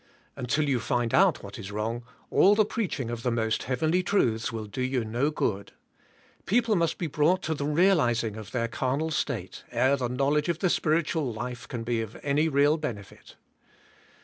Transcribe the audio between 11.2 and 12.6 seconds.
life can be any